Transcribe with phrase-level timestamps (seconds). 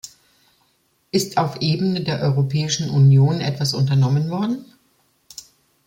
[1.11, 4.65] Ist auf Ebene der Europäischen Union etwas unternommen worden?